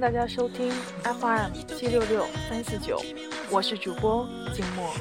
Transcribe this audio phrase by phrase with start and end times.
[0.00, 0.72] 大家收听
[1.02, 3.02] FM 七六六三四九，
[3.50, 4.94] 我是主播静默。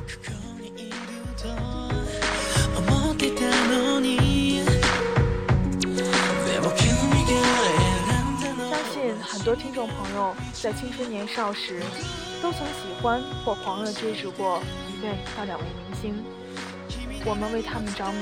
[8.57, 11.79] 相信很多听众朋友在青春年少时，
[12.41, 16.25] 都曾喜欢或狂热追逐过一位到两位明星。
[17.23, 18.17] 我们为他们着迷，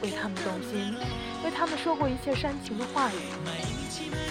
[0.00, 0.94] 为他们动心，
[1.44, 3.16] 为他们说过一切煽情的话语。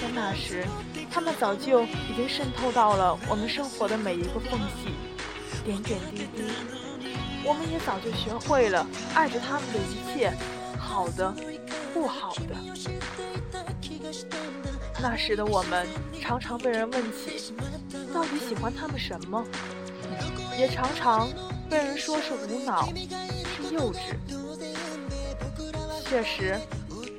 [0.02, 0.66] 在那时，
[1.12, 4.94] 他们早就已经渗透到了我们生活的每一个缝隙，
[5.64, 6.52] 点点滴滴。
[7.44, 10.34] 我们也早就学会了爱着他们的一切，
[10.80, 11.34] 好的，
[11.94, 12.56] 不好的。
[15.02, 15.88] 那时的我们，
[16.22, 17.54] 常常被人问起，
[18.14, 19.44] 到底喜欢他们什么？
[20.58, 21.28] 也常常
[21.70, 22.88] 被人说是无脑。
[22.88, 24.16] 是幼稚，
[26.08, 26.60] 确实，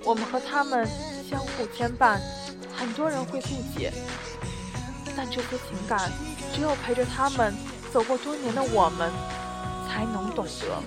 [0.04, 0.88] 我们和他们
[1.28, 2.20] 相互牵绊，
[2.76, 3.92] 很多人会不解，
[5.16, 6.12] 但这些情感，
[6.54, 7.52] 只有陪着他们
[7.92, 9.10] 走过多年的我们，
[9.88, 10.80] 才能懂得。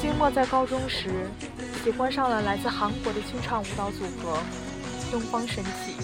[0.00, 1.28] 经过在高中时。
[1.84, 4.38] 喜欢上了来自韩国的清唱舞蹈组合
[5.10, 5.94] 东方神起，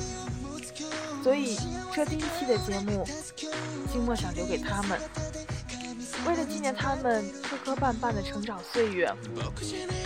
[1.22, 1.56] 所以
[1.92, 3.06] 这第一期的节目，
[3.92, 4.98] 静默想留给他们，
[6.26, 9.12] 为了纪念他们磕磕绊绊的成长岁月，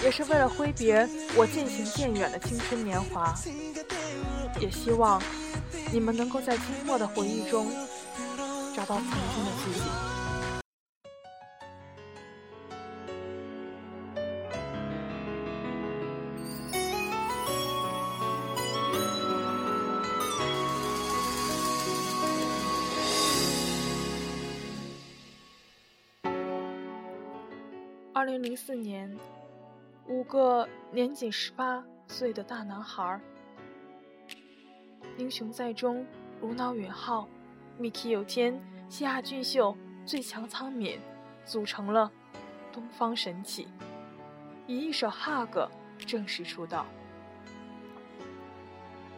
[0.02, 3.34] 也是为了挥别我渐行渐远的青春年华，
[4.60, 5.22] 也希望
[5.92, 7.70] 你们能够在静默的回忆中
[8.74, 10.23] 找到曾经的自己。
[28.24, 29.14] 二零零四年，
[30.08, 33.20] 五个年仅十八岁的大男孩，
[35.18, 36.06] 英雄在中，
[36.40, 37.28] 无脑允浩
[37.78, 38.58] ，Miki 有天，
[38.88, 39.76] 西亚俊秀，
[40.06, 40.98] 最强苍敏，
[41.44, 42.10] 组成了
[42.72, 43.68] 东方神起，
[44.66, 45.58] 以一首《Hug》
[46.06, 46.86] 正式出道。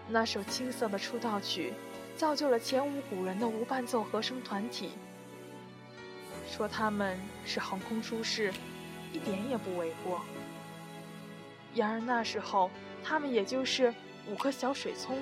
[0.08, 1.72] 那首青涩的出道曲，
[2.16, 4.90] 造就了前无古人的无伴奏和声团体。
[6.48, 8.52] 说他们是横空出世。
[9.16, 10.20] 一点也不为过。
[11.74, 12.70] 然而那时候，
[13.02, 13.92] 他们也就是
[14.28, 15.18] 五颗小水葱，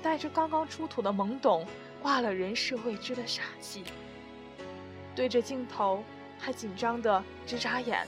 [0.00, 1.66] 带着刚刚出土的懵懂，
[2.00, 3.82] 挂了人世未知的傻气，
[5.16, 6.04] 对着镜头
[6.38, 8.06] 还紧张的直眨眼，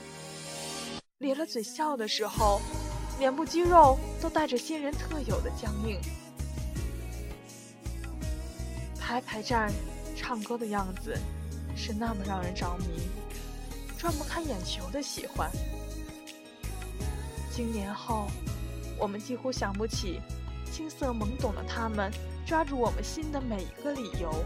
[1.17, 2.61] 咧了嘴笑的时候，
[3.19, 5.99] 脸部肌肉都带着新人特有的僵硬。
[8.97, 9.69] 排排站，
[10.15, 11.13] 唱歌的样子，
[11.75, 13.09] 是那么让人着迷。
[14.01, 15.47] 转不开眼球的喜欢。
[17.51, 18.25] 经年后，
[18.97, 20.19] 我们几乎想不起
[20.71, 22.11] 青涩懵懂的他们
[22.43, 24.43] 抓住我们心的每一个理由，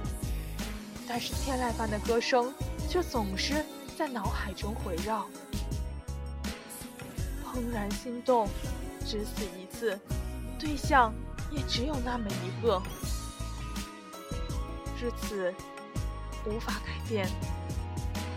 [1.08, 2.54] 但是天籁般的歌声
[2.90, 3.66] 却总是
[3.98, 5.26] 在脑海中回绕。
[7.46, 8.50] 怦然心动，
[9.06, 9.98] 只此一次，
[10.60, 11.14] 对象
[11.50, 12.84] 也只有那么一个。
[15.00, 15.54] 至此，
[16.46, 17.26] 无法改变，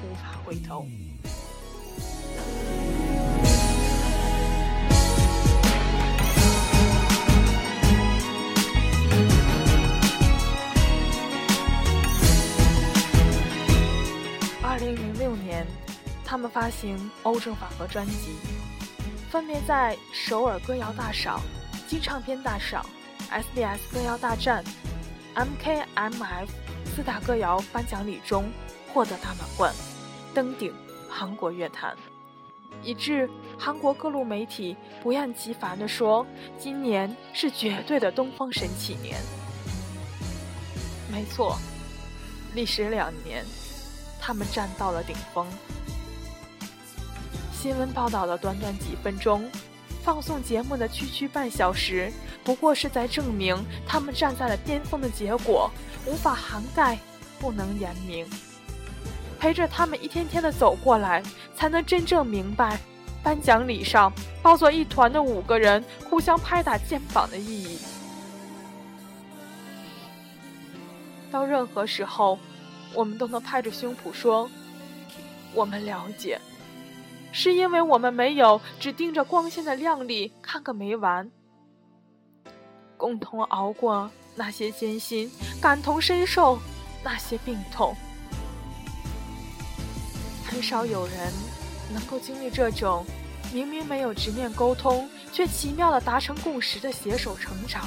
[0.04, 0.86] 无法回头。
[14.62, 15.66] 二零零六年，
[16.24, 18.36] 他们发行欧正法和专辑，
[19.30, 21.40] 分别在首尔歌谣大赏、
[21.88, 22.84] 金唱片大赏、
[23.30, 24.62] SBS 歌谣大战、
[25.34, 26.48] MKMF
[26.94, 28.50] 四大歌谣颁奖礼中
[28.92, 29.72] 获得大满贯，
[30.32, 30.72] 登顶。
[31.08, 31.96] 韩国乐坛。
[32.82, 33.28] 以致
[33.58, 36.24] 韩国各路媒体不厌其烦地说
[36.58, 39.18] ：“今年是绝对的东方神起年。”
[41.10, 41.58] 没错，
[42.54, 43.44] 历时两年，
[44.20, 45.46] 他们站到了顶峰。
[47.52, 49.50] 新闻报道的短短几分钟，
[50.04, 52.12] 放送节目的区区半小时，
[52.44, 53.56] 不过是在证明
[53.86, 55.68] 他们站在了巅峰的结果，
[56.06, 56.98] 无法涵盖，
[57.40, 58.24] 不能言明。
[59.38, 61.22] 陪着他们一天天的走过来，
[61.54, 62.78] 才能真正明白，
[63.22, 64.12] 颁奖礼上
[64.42, 67.78] 抱作一团的五个人互相拍打肩膀的意义。
[71.30, 72.38] 到任何时候，
[72.94, 74.50] 我们都能拍着胸脯说
[75.54, 76.40] ：“我们了解。”
[77.30, 81.30] 是因为我们没有只盯着光鲜的亮丽看个没完，
[82.96, 85.30] 共同熬过那些艰辛，
[85.60, 86.58] 感同身受
[87.04, 87.94] 那些病痛。
[90.58, 91.32] 很少有人
[91.94, 93.06] 能够经历这种
[93.52, 97.86] 明明没有直面沟通，却奇妙的达成共识的携手成长。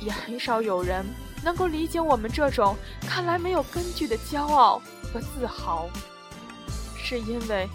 [0.00, 1.06] 也很少有人
[1.44, 4.82] 能够理解我们这种看来没有根据的骄傲
[5.12, 5.88] 和自豪，
[6.96, 7.68] 是因为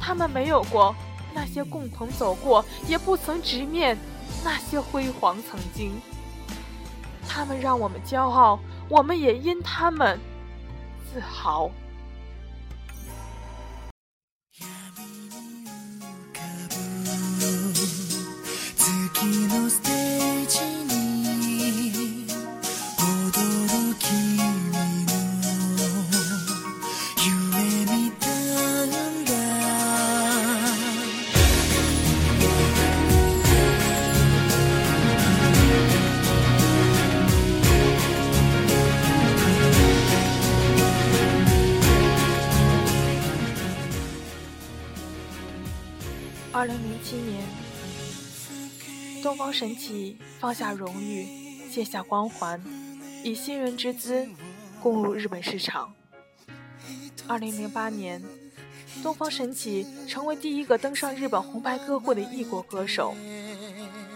[0.00, 0.92] 他们没有过
[1.32, 3.96] 那些共同走过，也不曾直面
[4.42, 5.92] 那些辉煌曾经。
[7.28, 8.58] 他们让我们骄傲，
[8.88, 10.18] 我们也因他们
[11.12, 11.70] 自豪。
[46.56, 47.44] 二零零七年，
[49.24, 51.26] 东方神起放下荣誉，
[51.70, 52.62] 卸下光环，
[53.22, 54.28] 以新人之姿
[54.82, 55.94] 攻入日本市场。
[57.26, 58.22] 二零零八年，
[59.02, 63.14] 东方神起成为第一个登上日本红白歌会的异国歌手，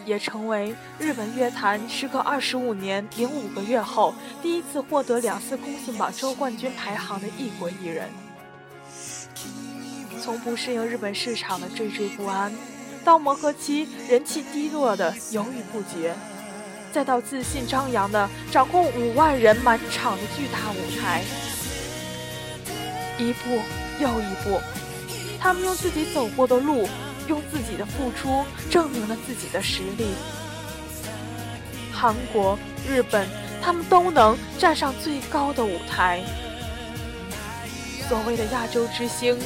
[0.05, 4.13] 也成为日本乐坛时隔二十五年零五个月后
[4.43, 8.11] 第一次获得两次公信榜周冠军排行的异国艺人。
[10.21, 12.53] 从不适应日本市场的惴惴不安，
[13.09, 16.15] 到磨合期人气低落的犹豫不决，
[16.93, 21.23] 再到自信张扬的掌控五万人满场的巨大舞台，
[23.17, 23.63] 一步
[23.99, 24.61] 又一步，
[25.41, 26.87] 他们用自己走过的路，
[27.29, 30.09] 用自己的付出证明了自己的实力。
[31.91, 33.27] 韩国、日本，
[33.63, 36.23] 他们都能站上最高的舞台。
[38.07, 39.39] 所谓的亚洲之星。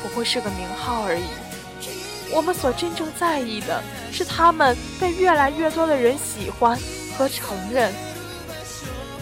[0.00, 1.24] 不过是个名号而已。
[2.32, 3.82] 我们所真正在意的
[4.12, 6.78] 是，他们被越来越多的人喜欢
[7.16, 7.92] 和承认。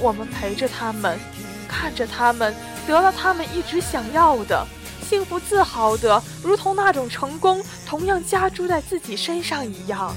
[0.01, 1.19] 我们陪着他们，
[1.69, 2.55] 看着他们
[2.87, 4.67] 得到他们一直想要的
[5.09, 10.15] 幸福，自豪的如同那种成功同样加诸在自己身上一样。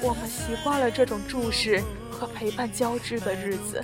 [0.00, 3.82] 我们习惯了这种注视和陪伴交织的日子，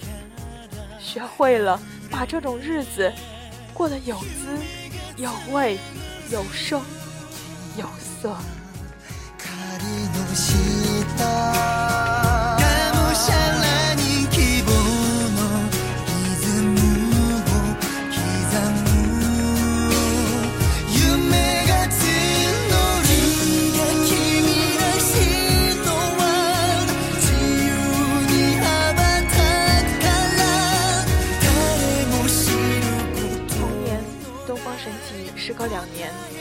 [1.01, 1.81] 学会了
[2.11, 3.13] 把这种日子。
[3.73, 4.57] 过得有滋
[5.17, 5.77] 有味
[6.35, 6.83] 有声
[7.77, 7.87] 有
[8.21, 8.37] 色。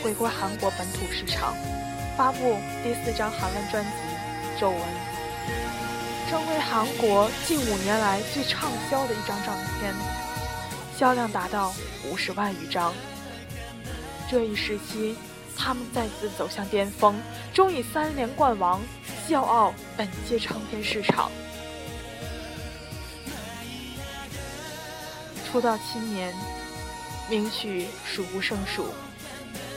[0.03, 1.55] 回归韩国本土市场，
[2.17, 3.89] 发布第四张韩文专辑
[4.59, 4.79] 《皱纹》，
[6.29, 9.93] 成为韩国近五年来最畅销的一张唱片，
[10.97, 11.73] 销量达到
[12.05, 12.93] 五十万余张。
[14.29, 15.15] 这一时期，
[15.55, 17.15] 他们再次走向巅峰，
[17.53, 18.81] 终以三连冠王
[19.27, 21.31] 笑傲本届唱片市场。
[25.51, 26.33] 出道七年，
[27.29, 28.87] 名曲数不胜数。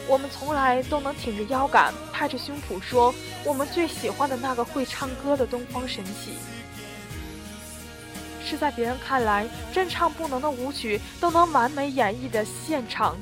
[0.09, 3.13] 我们从来都能挺着腰杆，拍着胸脯说，
[3.45, 6.35] 我们最喜欢的那个会唱歌的东方神起，
[8.45, 13.17] 是在别人看来真唱不能的舞曲都能完美演绎的现场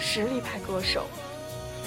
[0.00, 1.06] 实力派歌手，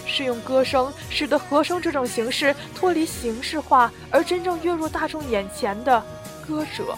[0.06, 6.02] 是用歌声使得和声这种形式脱离形式化而真正跃入大众眼前的
[6.48, 6.98] 歌者。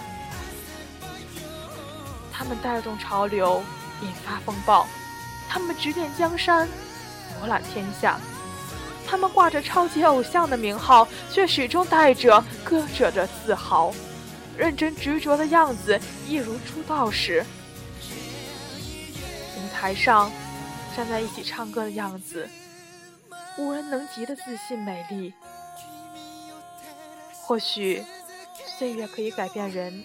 [2.32, 3.64] 他们带动潮流，
[4.02, 4.86] 引发风暴。
[5.48, 6.68] 他们指点江山，
[7.38, 8.20] 博览天下。
[9.06, 13.94] 他们挂着超级偶像的名号，却始终带着歌者的自豪，
[14.58, 17.46] 认真执着的样子，一如出道时
[19.58, 20.32] 舞台上
[20.96, 22.50] 站在一起唱歌的样子，
[23.58, 25.34] 无人能及的自信美丽。
[27.34, 28.04] 或许
[28.80, 30.04] 岁月可以改变人，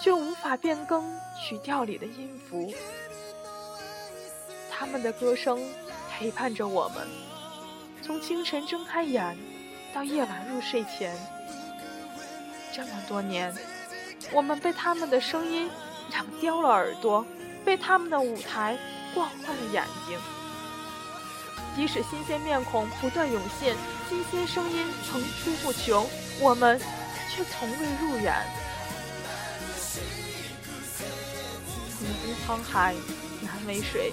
[0.00, 1.02] 却无法变更
[1.40, 2.72] 曲调里的音符。
[4.78, 5.58] 他们的歌声
[6.10, 7.08] 陪伴着我们，
[8.02, 9.34] 从清晨睁开眼
[9.94, 11.16] 到夜晚入睡前。
[12.74, 13.54] 这么多年，
[14.32, 15.70] 我们被他们的声音
[16.12, 17.24] 养刁了耳朵，
[17.64, 18.76] 被他们的舞台
[19.14, 20.18] 惯坏了眼睛。
[21.74, 23.74] 即使新鲜面孔不断涌现，
[24.10, 26.06] 新鲜声音层出不穷，
[26.38, 26.78] 我们
[27.30, 28.34] 却从未入眼。
[31.98, 32.94] 曾经沧海
[33.40, 34.12] 难为水，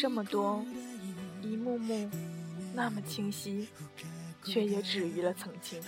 [0.00, 0.64] 这么多，
[1.42, 2.08] 一幕幕
[2.72, 3.66] 那么清晰，
[4.44, 5.82] 却也止于了曾经。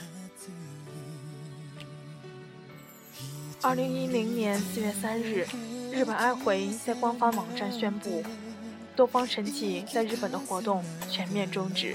[3.62, 5.47] 二零一零年四月三日，
[5.93, 8.25] 日本爱回在官方网站宣布，
[8.97, 11.95] 东方神起在日本的活动全面终止。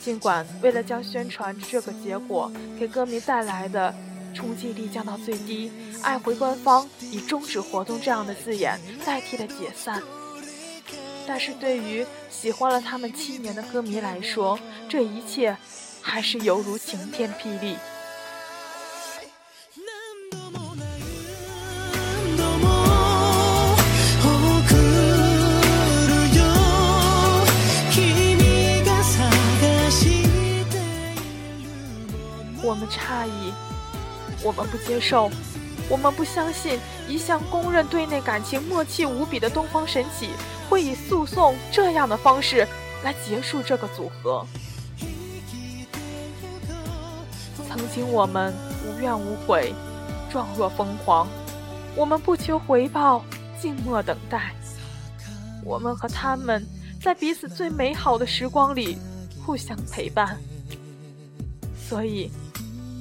[0.00, 3.92] 尽管为了将宣传这个结果给歌迷带来的
[4.34, 10.00] 冲击力降到最低，爱回官方以“终止活动”这样的字眼代替了解散。
[11.26, 15.56] 但是对于喜欢了他们七年的歌迷来说，这一切
[16.00, 17.76] 还是犹如晴天霹雳。
[32.64, 33.52] 我们诧异，
[34.42, 35.30] 我们不接受。
[35.90, 40.30] 我们不相信，一向公认队内感情默契无比的东方神起，
[40.72, 42.66] 会以诉讼这样的方式
[43.04, 44.46] 来结束这个组合。
[47.68, 48.54] 曾经我们
[48.86, 49.74] 无怨无悔，
[50.30, 51.28] 状若疯狂，
[51.94, 53.22] 我们不求回报，
[53.60, 54.54] 静默等待。
[55.62, 56.66] 我们和他们
[57.02, 58.96] 在彼此最美好的时光里
[59.44, 60.40] 互相陪伴，
[61.76, 62.30] 所以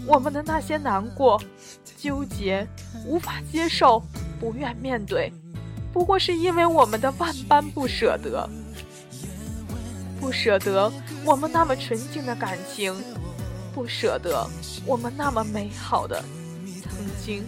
[0.06, 1.42] 我们的那些难过。
[1.98, 2.68] 纠结，
[3.06, 4.04] 无法接受，
[4.42, 5.32] 不愿面对，
[5.94, 8.50] 不过是因为我们的万般不舍得，
[10.20, 10.92] 不舍得
[11.26, 12.96] 我们那么纯净的感情，
[13.74, 14.48] 不舍得
[14.86, 16.24] 我们那么美好的
[16.82, 16.92] 曾
[17.24, 17.44] 经。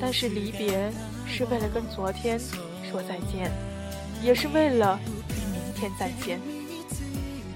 [0.00, 0.92] 但是离别，
[1.26, 3.50] 是为了跟昨天说再见，
[4.22, 4.98] 也是为了
[5.30, 6.40] 与明天再见。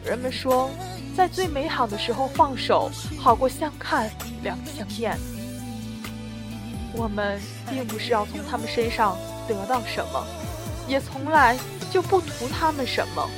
[0.05, 0.71] 人们说，
[1.17, 4.11] 在最美好的时候放手，好过相看
[4.43, 5.19] 两相厌。
[6.93, 10.27] 我们并不是要从他们身上得到什么，
[10.89, 11.57] 也从来
[11.91, 13.29] 就不图他们什么。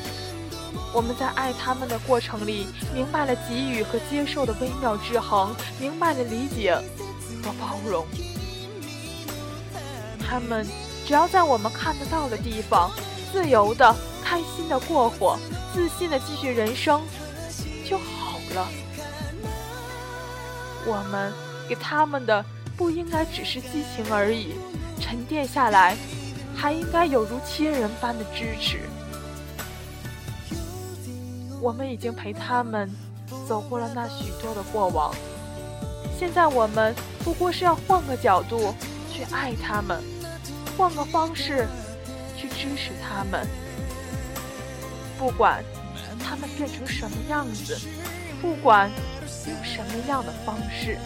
[0.95, 6.75] 我们在爱他们的过程里，明白了给予和接受的微妙制衡，明白了理解
[7.43, 8.07] 和包容。
[10.19, 10.67] 他们
[11.07, 12.91] 只要在我们看得到的地方，
[13.33, 15.39] 自由的、开心的过活，
[15.73, 17.03] 自信的继续人生，
[17.85, 18.69] 就好了。
[20.87, 21.33] 我们
[21.69, 22.45] 给他们的
[22.77, 24.55] 不应该只是激情而已，
[24.99, 25.97] 沉淀下来，
[26.57, 28.89] 还应该有如亲人般的支持。
[31.61, 32.89] 我们已经陪他们
[33.47, 35.15] 走过了那许多的过往，
[36.19, 36.95] 现在我们
[37.25, 38.75] 不过是要换个角度
[39.13, 40.03] 去爱他们。
[40.77, 41.67] 换个方式
[42.59, 43.47] 支持他们，
[45.17, 45.63] 不管
[46.19, 47.79] 他们变成什么样子，
[48.43, 48.91] 不管
[49.47, 50.99] 用什么样的方式。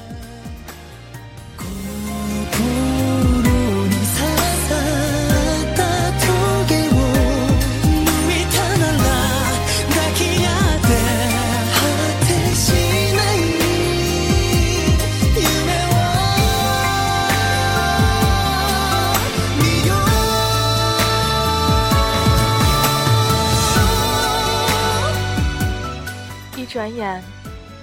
[26.83, 27.23] 转眼，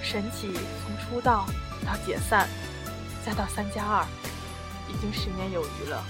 [0.02, 1.46] 神起从出道
[1.86, 2.46] 到解散，
[3.24, 4.06] 再到三加二，
[4.90, 6.04] 已经十年有余了。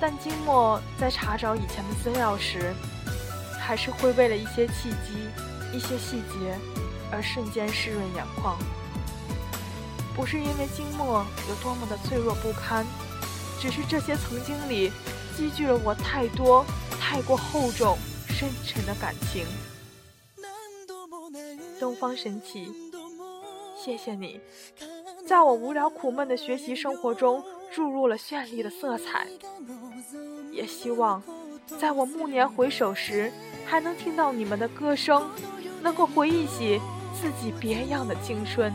[0.00, 2.74] 但金墨在查找以前的资料时，
[3.60, 5.28] 还是会为了一些契机、
[5.74, 6.58] 一些细节
[7.12, 8.56] 而瞬间湿润眼眶。
[10.14, 12.86] 不是因为金墨有多么的脆弱不堪，
[13.60, 14.90] 只是这些曾经里
[15.36, 16.64] 积聚了我太多、
[16.98, 19.44] 太过厚重、深沉的感情。
[21.78, 22.72] 东方神奇，
[23.76, 24.40] 谢谢你，
[25.26, 29.26] 在我无聊苦闷的学习生活中注入了绚丽的色彩。
[30.52, 31.22] 也希望
[31.78, 33.30] 在我暮年回首时，
[33.66, 35.28] 还能听到你们的歌声，
[35.82, 36.80] 能够回忆起
[37.14, 38.72] 自己别样的青春。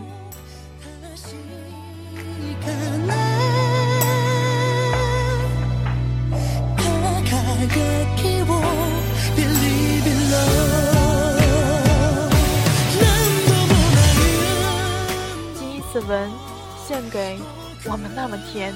[18.22, 18.72] 那么甜、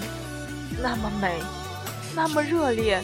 [0.82, 1.40] 那么美、
[2.16, 3.00] 那么热烈、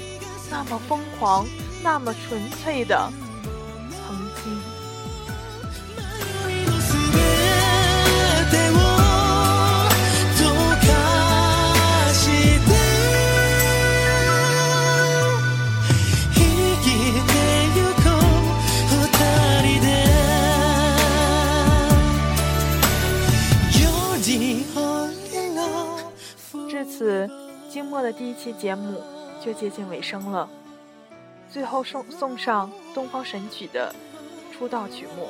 [0.49, 1.45] 那么疯狂、
[1.83, 3.11] 那么纯粹的。
[27.71, 29.01] 静默的第一期节目
[29.41, 30.49] 就接近尾声了，
[31.49, 33.95] 最后送送上东方神曲的
[34.51, 35.29] 出道曲目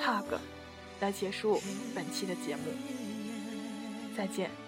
[0.04, 0.34] 《Hug》，
[1.00, 1.62] 来结束
[1.94, 2.64] 本期的节目。
[4.14, 4.61] 再见。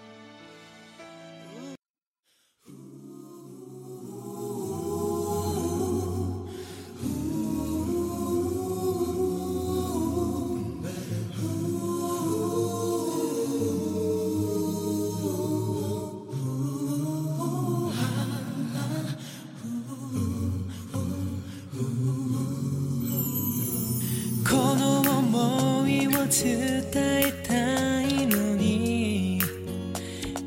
[26.27, 29.39] 伝えたいのに。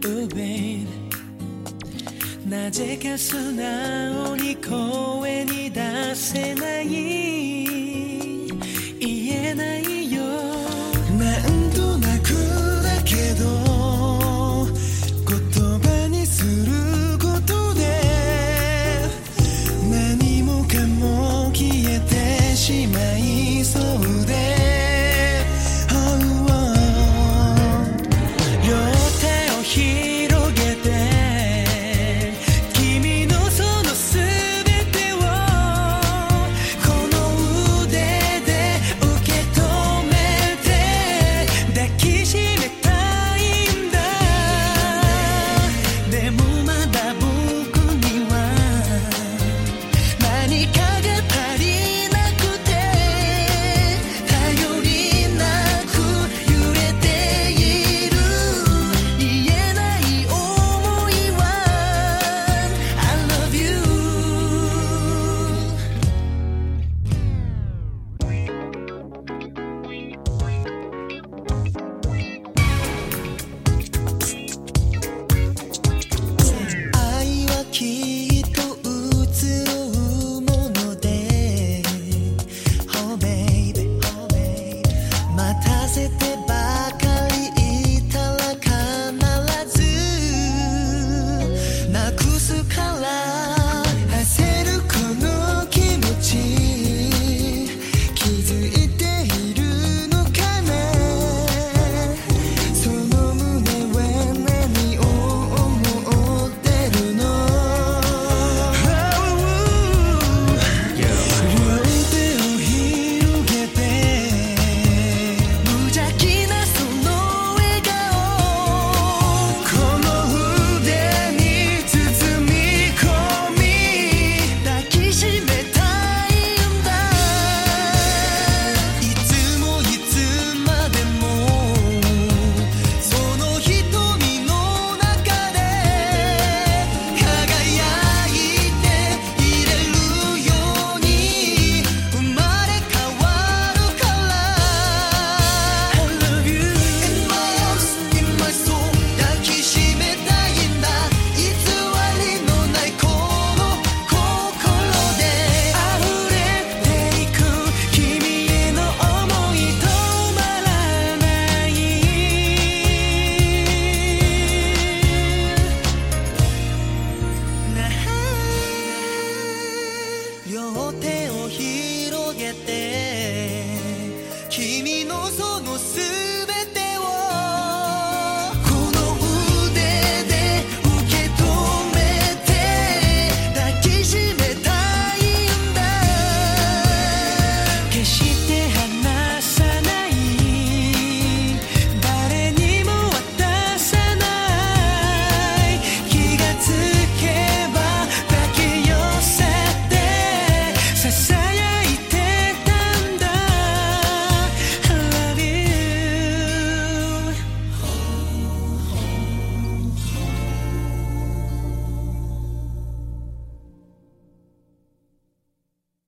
[0.04, 0.86] Oh babe
[2.48, 7.57] なぜか素直に声に出せない。